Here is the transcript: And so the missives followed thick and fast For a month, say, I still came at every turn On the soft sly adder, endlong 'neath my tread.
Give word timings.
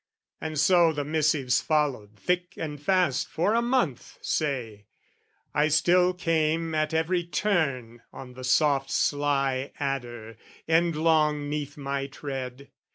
And 0.41 0.57
so 0.57 0.91
the 0.91 1.03
missives 1.05 1.61
followed 1.61 2.15
thick 2.17 2.55
and 2.57 2.81
fast 2.81 3.27
For 3.27 3.53
a 3.53 3.61
month, 3.61 4.17
say, 4.19 4.87
I 5.53 5.67
still 5.67 6.11
came 6.15 6.73
at 6.73 6.91
every 6.91 7.23
turn 7.23 8.01
On 8.11 8.33
the 8.33 8.43
soft 8.43 8.89
sly 8.89 9.71
adder, 9.79 10.37
endlong 10.67 11.47
'neath 11.49 11.77
my 11.77 12.07
tread. 12.07 12.71